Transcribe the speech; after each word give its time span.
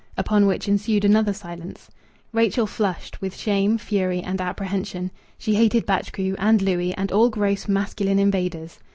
Upon 0.17 0.47
which 0.47 0.67
ensued 0.67 1.05
another 1.05 1.31
silence. 1.31 1.91
Rachel 2.33 2.65
flushed 2.65 3.21
with 3.21 3.37
shame, 3.37 3.77
fury, 3.77 4.19
and 4.19 4.41
apprehension. 4.41 5.11
She 5.37 5.53
hated 5.53 5.85
Batchgrew, 5.85 6.35
and 6.39 6.59
Louis, 6.59 6.91
and 6.95 7.11
all 7.11 7.29
gross 7.29 7.67
masculine 7.67 8.17
invaders. 8.17 8.79